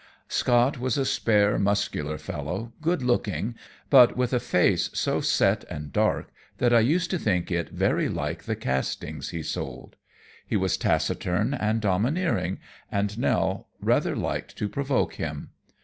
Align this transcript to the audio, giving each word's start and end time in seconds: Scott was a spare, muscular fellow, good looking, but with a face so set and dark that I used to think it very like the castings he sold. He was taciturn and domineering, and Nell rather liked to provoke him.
Scott 0.29 0.79
was 0.79 0.97
a 0.97 1.05
spare, 1.05 1.59
muscular 1.59 2.17
fellow, 2.17 2.73
good 2.81 3.03
looking, 3.03 3.53
but 3.91 4.17
with 4.17 4.33
a 4.33 4.39
face 4.39 4.89
so 4.93 5.21
set 5.21 5.63
and 5.65 5.93
dark 5.93 6.29
that 6.57 6.73
I 6.73 6.79
used 6.79 7.11
to 7.11 7.19
think 7.19 7.51
it 7.51 7.69
very 7.69 8.09
like 8.09 8.45
the 8.45 8.55
castings 8.55 9.29
he 9.29 9.43
sold. 9.43 9.97
He 10.47 10.55
was 10.57 10.75
taciturn 10.75 11.53
and 11.53 11.81
domineering, 11.81 12.57
and 12.91 13.15
Nell 13.19 13.67
rather 13.79 14.15
liked 14.15 14.57
to 14.57 14.67
provoke 14.67 15.17
him. 15.17 15.51